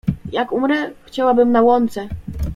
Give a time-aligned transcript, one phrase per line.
[0.33, 0.91] Jak umrę?
[1.05, 2.07] Chciałabym na łące.